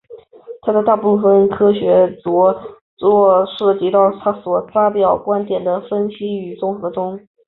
[0.63, 2.51] 他的大部分科学着
[2.97, 7.19] 作涉及对他人所发表观点的分析与综合中。